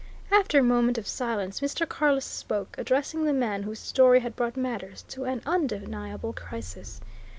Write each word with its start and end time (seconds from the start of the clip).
After 0.31 0.57
a 0.57 0.63
moment 0.63 0.97
of 0.97 1.07
silence 1.07 1.59
Mr. 1.59 1.87
Carless 1.87 2.25
spoke, 2.25 2.73
addressing 2.79 3.23
the 3.23 3.33
man 3.33 3.61
whose 3.61 3.77
story 3.77 4.21
had 4.21 4.35
brought 4.35 4.57
matters 4.57 5.03
to 5.09 5.25
an 5.25 5.43
undeniable 5.45 6.33
crisis. 6.33 7.01